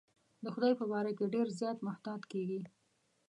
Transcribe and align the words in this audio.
د 0.43 0.45
خدای 0.53 0.73
په 0.79 0.85
باره 0.91 1.11
کې 1.17 1.31
ډېر 1.33 1.47
زیات 1.59 1.77
محتاط 1.87 2.21
کېږي. 2.31 2.61